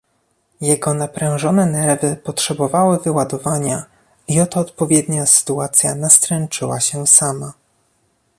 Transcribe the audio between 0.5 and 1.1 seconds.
"Jego